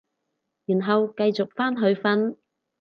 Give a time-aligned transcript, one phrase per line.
[0.65, 2.35] 然後繼續返去瞓